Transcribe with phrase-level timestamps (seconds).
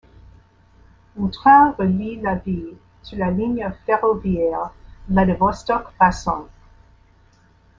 [1.15, 4.71] Un train relie la ville sur la ligne ferroviaire
[5.07, 6.47] Vladivostok- Rasŏn.